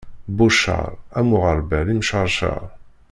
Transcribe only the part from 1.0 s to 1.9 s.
am uɣerbal